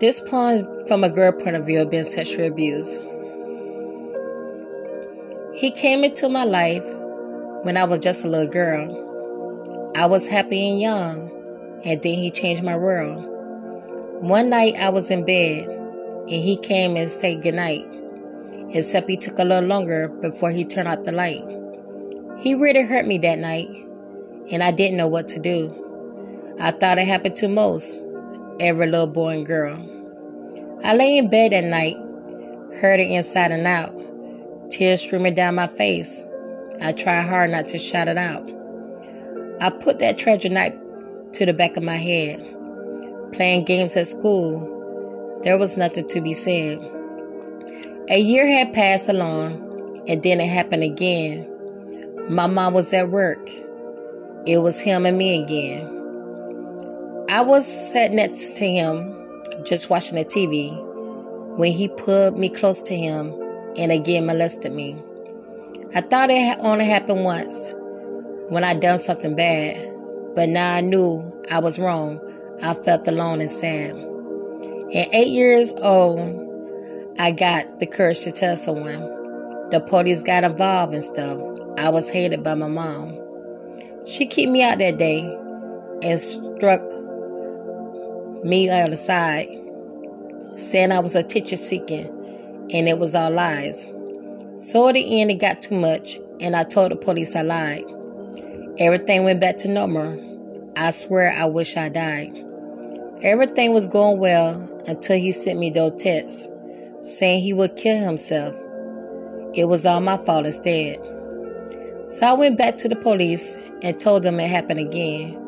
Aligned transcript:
This 0.00 0.20
poem 0.20 0.66
from 0.88 1.04
a 1.04 1.08
girl 1.08 1.30
point 1.30 1.54
of 1.54 1.64
view 1.64 1.80
of 1.80 1.90
being 1.90 2.04
sexually 2.04 2.48
abused. 2.48 3.00
He 5.54 5.70
came 5.70 6.02
into 6.02 6.28
my 6.28 6.44
life 6.44 6.82
when 7.62 7.76
I 7.76 7.84
was 7.84 8.00
just 8.00 8.24
a 8.24 8.28
little 8.28 8.52
girl. 8.52 9.92
I 9.94 10.06
was 10.06 10.26
happy 10.26 10.70
and 10.70 10.80
young, 10.80 11.30
and 11.84 12.02
then 12.02 12.14
he 12.14 12.30
changed 12.30 12.64
my 12.64 12.76
world. 12.76 13.24
One 14.22 14.50
night 14.50 14.74
I 14.76 14.88
was 14.88 15.10
in 15.10 15.24
bed, 15.24 15.68
and 15.68 16.28
he 16.28 16.56
came 16.56 16.96
and 16.96 17.10
said 17.10 17.42
goodnight, 17.42 17.86
except 18.70 19.08
he 19.08 19.16
took 19.16 19.38
a 19.38 19.44
little 19.44 19.68
longer 19.68 20.08
before 20.08 20.50
he 20.50 20.64
turned 20.64 20.88
out 20.88 21.04
the 21.04 21.12
light. 21.12 21.44
He 22.38 22.54
really 22.54 22.82
hurt 22.82 23.06
me 23.06 23.18
that 23.18 23.38
night, 23.38 23.68
and 24.50 24.62
I 24.62 24.72
didn't 24.72 24.96
know 24.96 25.06
what 25.06 25.28
to 25.28 25.38
do. 25.38 25.81
I 26.60 26.70
thought 26.70 26.98
it 26.98 27.06
happened 27.06 27.36
to 27.36 27.48
most, 27.48 28.04
every 28.60 28.86
little 28.86 29.06
boy 29.06 29.30
and 29.30 29.46
girl. 29.46 29.88
I 30.84 30.94
lay 30.94 31.16
in 31.16 31.28
bed 31.28 31.52
at 31.52 31.64
night, 31.64 31.96
hurt 32.80 33.00
it 33.00 33.10
inside 33.10 33.52
and 33.52 33.66
out, 33.66 33.94
tears 34.70 35.00
streaming 35.00 35.34
down 35.34 35.54
my 35.54 35.66
face. 35.66 36.22
I 36.80 36.92
tried 36.92 37.22
hard 37.22 37.50
not 37.50 37.68
to 37.68 37.78
shout 37.78 38.08
it 38.08 38.18
out. 38.18 38.48
I 39.60 39.70
put 39.70 40.00
that 40.00 40.18
treasure 40.18 40.48
knife 40.48 40.74
to 41.32 41.46
the 41.46 41.54
back 41.54 41.76
of 41.76 41.84
my 41.84 41.96
head. 41.96 42.40
Playing 43.32 43.64
games 43.64 43.96
at 43.96 44.06
school, 44.08 45.40
there 45.42 45.56
was 45.56 45.76
nothing 45.76 46.06
to 46.08 46.20
be 46.20 46.34
said. 46.34 46.80
A 48.10 48.18
year 48.18 48.46
had 48.46 48.74
passed 48.74 49.08
along, 49.08 50.02
and 50.08 50.22
then 50.22 50.40
it 50.40 50.48
happened 50.48 50.82
again. 50.82 51.48
My 52.28 52.46
mom 52.46 52.74
was 52.74 52.92
at 52.92 53.10
work. 53.10 53.48
It 54.46 54.58
was 54.58 54.80
him 54.80 55.06
and 55.06 55.16
me 55.16 55.42
again. 55.42 56.01
I 57.32 57.40
was 57.40 57.66
sat 57.66 58.12
next 58.12 58.56
to 58.56 58.68
him, 58.68 59.10
just 59.64 59.88
watching 59.88 60.16
the 60.16 60.24
TV, 60.26 60.76
when 61.56 61.72
he 61.72 61.88
pulled 61.88 62.36
me 62.36 62.50
close 62.50 62.82
to 62.82 62.94
him 62.94 63.32
and 63.74 63.90
again 63.90 64.26
molested 64.26 64.74
me. 64.74 65.02
I 65.94 66.02
thought 66.02 66.28
it 66.28 66.58
only 66.60 66.84
happened 66.84 67.24
once 67.24 67.72
when 68.50 68.64
I 68.64 68.74
done 68.74 68.98
something 68.98 69.34
bad, 69.34 69.78
but 70.34 70.50
now 70.50 70.74
I 70.74 70.82
knew 70.82 71.42
I 71.50 71.60
was 71.60 71.78
wrong. 71.78 72.20
I 72.62 72.74
felt 72.74 73.08
alone 73.08 73.40
and 73.40 73.50
sad. 73.50 73.96
At 74.94 75.14
eight 75.14 75.32
years 75.32 75.72
old, 75.78 76.20
I 77.18 77.30
got 77.30 77.78
the 77.78 77.86
courage 77.86 78.20
to 78.24 78.32
tell 78.32 78.58
someone. 78.58 79.00
The 79.70 79.80
police 79.80 80.22
got 80.22 80.44
involved 80.44 80.92
and 80.92 81.02
stuff. 81.02 81.40
I 81.78 81.88
was 81.88 82.10
hated 82.10 82.42
by 82.42 82.56
my 82.56 82.68
mom. 82.68 83.18
She 84.06 84.26
kicked 84.26 84.52
me 84.52 84.62
out 84.62 84.80
that 84.80 84.98
day 84.98 85.34
and 86.02 86.20
struck 86.20 86.82
me 88.44 88.68
on 88.70 88.90
the 88.90 88.96
side, 88.96 89.48
saying 90.56 90.92
I 90.92 90.98
was 91.00 91.14
a 91.14 91.22
teacher 91.22 91.56
seeking 91.56 92.06
and 92.72 92.88
it 92.88 92.98
was 92.98 93.14
all 93.14 93.30
lies. 93.30 93.86
So 94.56 94.88
at 94.88 94.92
the 94.94 95.20
end, 95.20 95.30
it 95.30 95.36
got 95.36 95.62
too 95.62 95.78
much, 95.78 96.18
and 96.40 96.54
I 96.54 96.64
told 96.64 96.92
the 96.92 96.96
police 96.96 97.34
I 97.34 97.42
lied. 97.42 97.84
Everything 98.78 99.24
went 99.24 99.40
back 99.40 99.58
to 99.58 99.68
normal. 99.68 100.72
I 100.76 100.90
swear 100.90 101.30
I 101.30 101.46
wish 101.46 101.76
I 101.76 101.88
died. 101.88 102.32
Everything 103.22 103.72
was 103.72 103.86
going 103.86 104.18
well 104.18 104.54
until 104.86 105.18
he 105.18 105.32
sent 105.32 105.58
me 105.58 105.70
those 105.70 106.00
texts 106.02 106.48
saying 107.02 107.42
he 107.42 107.52
would 107.52 107.76
kill 107.76 108.04
himself. 108.04 108.54
It 109.54 109.64
was 109.66 109.84
all 109.84 110.00
my 110.00 110.16
fault 110.18 110.46
instead. 110.46 110.96
So 112.04 112.26
I 112.26 112.32
went 112.32 112.58
back 112.58 112.76
to 112.78 112.88
the 112.88 112.96
police 112.96 113.56
and 113.82 113.98
told 114.00 114.22
them 114.22 114.40
it 114.40 114.48
happened 114.48 114.80
again. 114.80 115.38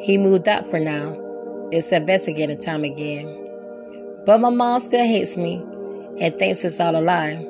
He 0.00 0.16
moved 0.16 0.48
out 0.48 0.66
for 0.68 0.78
now. 0.78 1.27
It's 1.70 1.92
investigating 1.92 2.58
time 2.58 2.84
again. 2.84 3.26
But 4.24 4.40
my 4.40 4.50
mom 4.50 4.80
still 4.80 5.06
hates 5.06 5.36
me 5.36 5.62
and 6.20 6.38
thinks 6.38 6.64
it's 6.64 6.80
all 6.80 6.96
a 6.96 7.00
lie. 7.00 7.46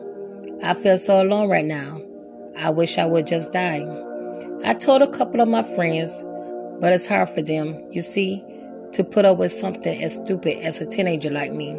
I 0.63 0.75
feel 0.75 0.99
so 0.99 1.23
alone 1.23 1.49
right 1.49 1.65
now. 1.65 2.03
I 2.57 2.71
wish 2.71 2.99
I 2.99 3.07
would 3.07 3.27
just 3.27 3.53
die. 3.53 3.87
I 4.65 4.75
told 4.75 5.03
a 5.03 5.07
couple 5.07 5.41
of 5.41 5.49
my 5.49 5.63
friends, 5.63 6.23
but 6.81 6.93
it's 6.93 7.07
hard 7.07 7.29
for 7.29 7.43
them, 7.43 7.81
you 7.91 8.03
see, 8.03 8.45
to 8.93 9.05
put 9.05 9.25
up 9.25 9.39
with 9.39 9.53
something 9.53 10.03
as 10.03 10.17
stupid 10.17 10.59
as 10.61 10.81
a 10.81 10.87
teenager 10.87 11.31
like 11.31 11.53
me. 11.53 11.77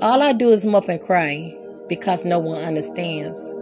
All 0.00 0.22
I 0.22 0.32
do 0.32 0.50
is 0.50 0.64
mope 0.64 0.88
and 0.88 1.00
cry 1.00 1.54
because 1.88 2.24
no 2.24 2.38
one 2.38 2.62
understands 2.62 3.52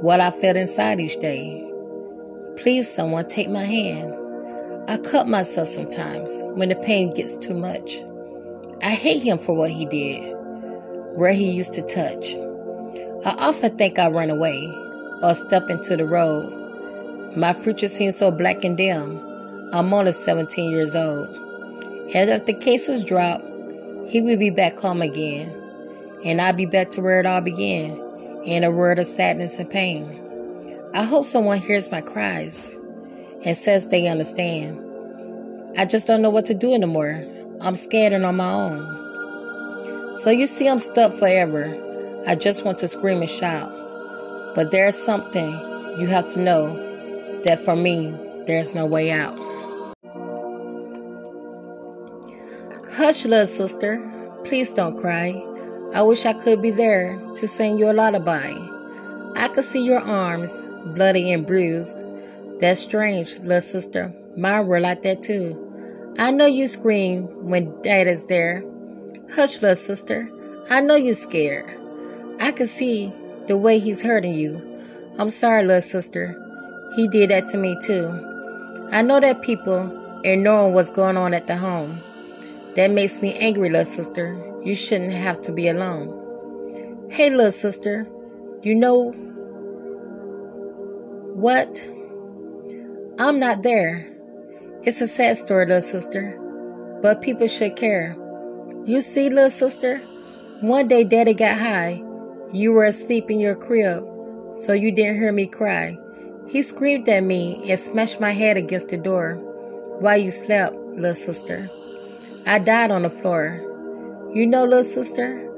what 0.00 0.20
I 0.20 0.30
feel 0.30 0.56
inside 0.56 1.00
each 1.00 1.18
day. 1.18 1.68
Please, 2.56 2.88
someone 2.88 3.26
take 3.26 3.50
my 3.50 3.64
hand. 3.64 4.14
I 4.88 4.96
cut 4.96 5.28
myself 5.28 5.68
sometimes 5.68 6.42
when 6.42 6.68
the 6.68 6.74
pain 6.74 7.14
gets 7.14 7.38
too 7.38 7.54
much. 7.54 8.02
I 8.82 8.90
hate 8.90 9.22
him 9.22 9.38
for 9.38 9.54
what 9.54 9.70
he 9.70 9.86
did, 9.86 10.34
where 11.14 11.32
he 11.32 11.52
used 11.52 11.72
to 11.74 11.82
touch. 11.82 12.34
I 13.24 13.30
often 13.38 13.78
think 13.78 14.00
I 14.00 14.08
run 14.08 14.28
away 14.28 14.66
or 15.22 15.36
step 15.36 15.70
into 15.70 15.96
the 15.96 16.04
road. 16.04 17.36
My 17.36 17.52
future 17.52 17.88
seems 17.88 18.16
so 18.16 18.32
black 18.32 18.64
and 18.64 18.76
dim. 18.76 19.18
I'm 19.72 19.94
only 19.94 20.10
17 20.10 20.70
years 20.72 20.96
old. 20.96 21.28
And 22.12 22.28
if 22.28 22.46
the 22.46 22.52
cases 22.52 23.04
drop, 23.04 23.40
he 24.08 24.20
will 24.20 24.36
be 24.36 24.50
back 24.50 24.80
home 24.80 25.00
again. 25.00 25.48
And 26.24 26.40
I'll 26.40 26.52
be 26.52 26.66
back 26.66 26.90
to 26.90 27.00
where 27.00 27.20
it 27.20 27.26
all 27.26 27.40
began, 27.40 28.00
in 28.44 28.64
a 28.64 28.70
world 28.70 28.98
of 28.98 29.06
sadness 29.06 29.60
and 29.60 29.70
pain. 29.70 30.18
I 30.92 31.04
hope 31.04 31.24
someone 31.24 31.58
hears 31.58 31.92
my 31.92 32.00
cries 32.00 32.70
and 33.44 33.56
says 33.56 33.88
they 33.88 34.08
understand. 34.08 34.78
I 35.76 35.86
just 35.86 36.06
don't 36.06 36.22
know 36.22 36.30
what 36.30 36.46
to 36.46 36.54
do 36.54 36.72
anymore. 36.72 37.24
I'm 37.60 37.76
scared 37.76 38.12
and 38.12 38.24
on 38.24 38.36
my 38.36 38.52
own. 38.52 40.14
So 40.14 40.30
you 40.30 40.46
see, 40.46 40.68
I'm 40.68 40.78
stuck 40.78 41.14
forever. 41.14 41.78
I 42.26 42.34
just 42.34 42.64
want 42.64 42.78
to 42.78 42.88
scream 42.88 43.20
and 43.20 43.30
shout. 43.30 43.70
But 44.54 44.70
there's 44.70 44.96
something 44.96 45.50
you 45.98 46.06
have 46.06 46.28
to 46.30 46.40
know 46.40 46.76
that 47.44 47.60
for 47.64 47.74
me, 47.74 48.14
there's 48.46 48.74
no 48.74 48.86
way 48.86 49.10
out. 49.10 49.38
Hush, 52.92 53.24
little 53.24 53.46
sister. 53.46 54.00
Please 54.44 54.72
don't 54.72 55.00
cry. 55.00 55.42
I 55.94 56.02
wish 56.02 56.26
I 56.26 56.34
could 56.34 56.60
be 56.60 56.70
there 56.70 57.18
to 57.36 57.48
sing 57.48 57.78
you 57.78 57.90
a 57.90 57.92
lullaby. 57.92 58.52
I 59.34 59.48
could 59.48 59.64
see 59.64 59.84
your 59.84 60.00
arms, 60.00 60.62
bloody 60.94 61.32
and 61.32 61.46
bruised. 61.46 62.02
That's 62.62 62.80
strange, 62.80 63.38
little 63.40 63.60
sister. 63.60 64.14
Mine 64.36 64.68
were 64.68 64.78
like 64.78 65.02
that 65.02 65.20
too. 65.20 66.14
I 66.16 66.30
know 66.30 66.46
you 66.46 66.68
scream 66.68 67.48
when 67.48 67.82
dad 67.82 68.06
is 68.06 68.26
there. 68.26 68.62
Hush, 69.34 69.60
little 69.60 69.74
sister. 69.74 70.30
I 70.70 70.80
know 70.80 70.94
you're 70.94 71.14
scared. 71.14 71.68
I 72.38 72.52
can 72.52 72.68
see 72.68 73.12
the 73.48 73.56
way 73.56 73.80
he's 73.80 74.00
hurting 74.00 74.34
you. 74.34 74.62
I'm 75.18 75.28
sorry, 75.28 75.64
little 75.64 75.82
sister. 75.82 76.38
He 76.94 77.08
did 77.08 77.30
that 77.30 77.48
to 77.48 77.56
me 77.56 77.76
too. 77.82 78.06
I 78.92 79.02
know 79.02 79.18
that 79.18 79.42
people 79.42 80.20
are 80.24 80.36
knowing 80.36 80.72
what's 80.72 80.90
going 80.90 81.16
on 81.16 81.34
at 81.34 81.48
the 81.48 81.56
home. 81.56 82.00
That 82.76 82.92
makes 82.92 83.20
me 83.20 83.34
angry, 83.40 83.70
little 83.70 83.84
sister. 83.84 84.40
You 84.62 84.76
shouldn't 84.76 85.14
have 85.14 85.42
to 85.42 85.52
be 85.52 85.66
alone. 85.66 87.08
Hey, 87.10 87.28
little 87.28 87.50
sister, 87.50 88.06
you 88.62 88.76
know 88.76 89.10
what? 91.34 91.88
I'm 93.22 93.38
not 93.38 93.62
there. 93.62 94.04
It's 94.82 95.00
a 95.00 95.06
sad 95.06 95.36
story, 95.36 95.66
little 95.66 95.80
sister, 95.80 96.36
but 97.02 97.22
people 97.22 97.46
should 97.46 97.76
care. 97.76 98.16
You 98.84 99.00
see, 99.00 99.30
little 99.30 99.48
sister, 99.48 99.98
one 100.60 100.88
day 100.88 101.04
daddy 101.04 101.32
got 101.32 101.56
high. 101.56 102.02
You 102.52 102.72
were 102.72 102.84
asleep 102.84 103.30
in 103.30 103.38
your 103.38 103.54
crib, 103.54 104.04
so 104.50 104.72
you 104.72 104.90
didn't 104.90 105.20
hear 105.20 105.30
me 105.30 105.46
cry. 105.46 105.96
He 106.48 106.62
screamed 106.62 107.08
at 107.08 107.22
me 107.22 107.62
and 107.70 107.78
smashed 107.78 108.18
my 108.18 108.32
head 108.32 108.56
against 108.56 108.88
the 108.88 108.96
door 108.96 109.36
while 110.00 110.18
you 110.18 110.32
slept, 110.32 110.74
little 110.74 111.14
sister. 111.14 111.70
I 112.44 112.58
died 112.58 112.90
on 112.90 113.02
the 113.02 113.10
floor. 113.10 113.60
You 114.34 114.48
know, 114.48 114.64
little 114.64 114.82
sister, 114.82 115.48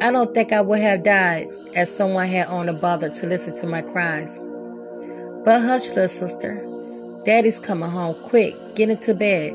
I 0.00 0.10
don't 0.10 0.32
think 0.32 0.54
I 0.54 0.62
would 0.62 0.80
have 0.80 1.02
died 1.02 1.48
as 1.76 1.94
someone 1.94 2.28
had 2.28 2.46
only 2.46 2.72
bothered 2.72 3.14
to 3.16 3.26
listen 3.26 3.54
to 3.56 3.66
my 3.66 3.82
cries. 3.82 4.38
But 5.44 5.60
hush, 5.60 5.88
little 5.88 6.08
sister. 6.08 6.64
Daddy's 7.24 7.58
coming 7.58 7.90
home. 7.90 8.16
Quick, 8.24 8.56
get 8.74 8.88
into 8.88 9.14
bed. 9.14 9.52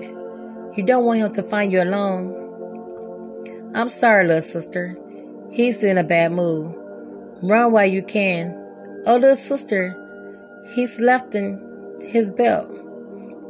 You 0.75 0.83
don't 0.83 1.05
want 1.05 1.19
him 1.19 1.31
to 1.31 1.43
find 1.43 1.71
you 1.71 1.81
alone. 1.81 3.71
I'm 3.73 3.89
sorry, 3.89 4.25
little 4.27 4.41
sister. 4.41 4.97
He's 5.51 5.83
in 5.83 5.97
a 5.97 6.03
bad 6.03 6.31
mood. 6.31 6.75
Run 7.41 7.71
while 7.71 7.85
you 7.85 8.03
can. 8.03 8.51
Oh, 9.05 9.17
little 9.17 9.35
sister, 9.35 9.95
he's 10.73 10.99
left 10.99 11.35
in 11.35 11.99
his 12.01 12.31
belt. 12.31 12.71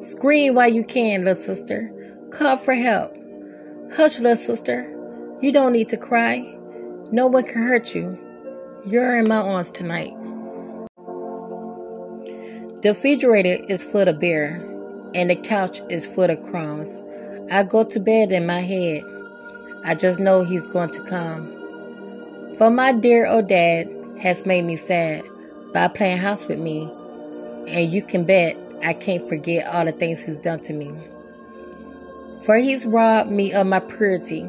Scream 0.01 0.55
while 0.55 0.71
you 0.71 0.83
can, 0.83 1.23
little 1.25 1.41
sister. 1.41 1.91
Call 2.31 2.57
for 2.57 2.73
help. 2.73 3.15
Hush, 3.95 4.19
little 4.19 4.35
sister. 4.35 4.91
You 5.41 5.51
don't 5.51 5.73
need 5.73 5.87
to 5.89 5.97
cry. 5.97 6.57
No 7.11 7.27
one 7.27 7.43
can 7.43 7.61
hurt 7.63 7.95
you. 7.95 8.19
You're 8.85 9.17
in 9.17 9.27
my 9.27 9.37
arms 9.37 9.71
tonight. 9.71 10.13
The 12.81 12.89
refrigerator 12.89 13.63
is 13.67 13.83
full 13.83 14.07
of 14.07 14.19
beer, 14.19 14.57
and 15.15 15.29
the 15.29 15.35
couch 15.35 15.81
is 15.89 16.05
full 16.05 16.29
of 16.29 16.43
crumbs. 16.43 17.01
I 17.49 17.63
go 17.63 17.83
to 17.83 17.99
bed 17.99 18.31
in 18.31 18.45
my 18.45 18.59
head. 18.59 19.03
I 19.83 19.95
just 19.95 20.19
know 20.19 20.43
he's 20.43 20.67
going 20.67 20.91
to 20.91 21.03
come. 21.03 22.55
For 22.57 22.69
my 22.69 22.91
dear 22.91 23.27
old 23.27 23.47
dad 23.47 23.89
has 24.19 24.45
made 24.45 24.65
me 24.65 24.75
sad 24.75 25.23
by 25.73 25.87
playing 25.87 26.17
house 26.17 26.45
with 26.45 26.59
me. 26.59 26.91
And 27.67 27.91
you 27.91 28.01
can 28.01 28.23
bet 28.23 28.57
I 28.83 28.93
can't 28.93 29.27
forget 29.27 29.67
all 29.73 29.85
the 29.85 29.91
things 29.91 30.21
he's 30.21 30.39
done 30.39 30.59
to 30.61 30.73
me. 30.73 30.93
For 32.43 32.55
he's 32.57 32.85
robbed 32.85 33.31
me 33.31 33.51
of 33.53 33.65
my 33.67 33.79
purity. 33.79 34.45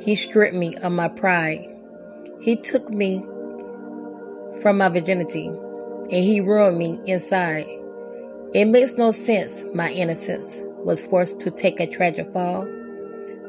He 0.00 0.14
stripped 0.14 0.54
me 0.54 0.74
of 0.76 0.92
my 0.92 1.08
pride. 1.08 1.68
He 2.40 2.56
took 2.56 2.88
me 2.88 3.20
from 4.62 4.78
my 4.78 4.88
virginity 4.88 5.50
and 6.12 6.22
he 6.22 6.40
ruined 6.42 6.78
me 6.78 7.00
inside. 7.06 7.66
It 8.52 8.66
makes 8.66 8.98
no 8.98 9.12
sense 9.12 9.64
my 9.74 9.90
innocence 9.90 10.60
was 10.84 11.00
forced 11.00 11.40
to 11.40 11.50
take 11.50 11.80
a 11.80 11.86
tragic 11.86 12.30
fall. 12.32 12.68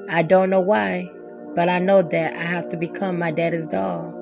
I 0.10 0.24
don't 0.24 0.50
know 0.50 0.62
why, 0.62 1.12
but 1.56 1.68
I 1.68 1.80
know 1.80 2.02
that 2.02 2.34
I 2.36 2.44
have 2.44 2.70
to 2.70 2.78
become 2.78 3.20
my 3.20 3.32
daddy's 3.32 3.66
doll. 3.66 4.20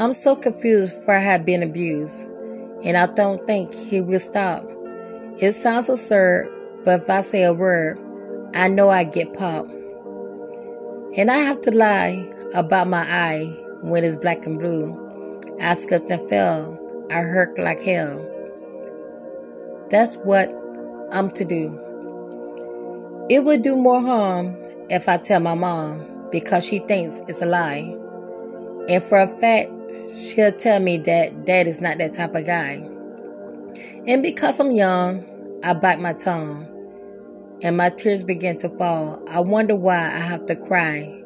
I'm 0.00 0.12
so 0.12 0.34
confused 0.34 0.94
for 1.04 1.14
I 1.14 1.20
have 1.20 1.46
been 1.46 1.62
abused, 1.62 2.26
and 2.84 2.96
I 2.96 3.06
don't 3.06 3.46
think 3.46 3.72
he 3.72 4.00
will 4.00 4.20
stop. 4.20 4.68
It 5.38 5.52
sounds 5.52 5.88
absurd, 5.88 6.50
but 6.84 7.02
if 7.02 7.10
I 7.10 7.20
say 7.20 7.44
a 7.44 7.52
word, 7.52 8.00
I 8.52 8.66
know 8.66 8.90
I 8.90 9.04
get 9.04 9.32
popped. 9.32 9.70
And 11.16 11.30
I 11.30 11.36
have 11.36 11.62
to 11.62 11.70
lie 11.70 12.28
about 12.52 12.88
my 12.88 13.02
eye 13.02 13.44
when 13.82 14.02
it's 14.02 14.16
black 14.16 14.44
and 14.44 14.58
blue. 14.58 15.04
I 15.60 15.74
slipped 15.74 16.10
and 16.10 16.28
fell. 16.28 16.82
I 17.10 17.20
hurt 17.20 17.58
like 17.58 17.80
hell. 17.80 18.18
That's 19.90 20.16
what 20.16 20.50
I'm 21.12 21.30
to 21.30 21.44
do. 21.44 21.80
It 23.30 23.44
would 23.44 23.62
do 23.62 23.76
more 23.76 24.00
harm 24.00 24.56
if 24.90 25.08
I 25.08 25.16
tell 25.16 25.40
my 25.40 25.54
mom 25.54 26.28
because 26.30 26.64
she 26.64 26.80
thinks 26.80 27.20
it's 27.28 27.42
a 27.42 27.46
lie. 27.46 27.96
And 28.88 29.02
for 29.02 29.18
a 29.18 29.28
fact, 29.40 29.70
she'll 30.16 30.52
tell 30.52 30.80
me 30.80 30.96
that 30.98 31.44
dad 31.44 31.66
is 31.66 31.80
not 31.80 31.98
that 31.98 32.14
type 32.14 32.34
of 32.34 32.46
guy. 32.46 32.88
And 34.06 34.22
because 34.22 34.60
I'm 34.60 34.72
young, 34.72 35.24
I 35.62 35.74
bite 35.74 36.00
my 36.00 36.12
tongue 36.12 36.66
and 37.62 37.76
my 37.76 37.90
tears 37.90 38.22
begin 38.22 38.58
to 38.58 38.68
fall. 38.68 39.22
I 39.28 39.40
wonder 39.40 39.74
why 39.74 39.96
I 39.96 40.18
have 40.18 40.46
to 40.46 40.56
cry 40.56 41.22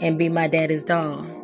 and 0.00 0.18
be 0.18 0.28
my 0.28 0.48
daddy's 0.48 0.82
doll. 0.82 1.35